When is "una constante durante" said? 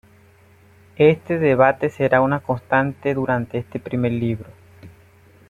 2.21-3.59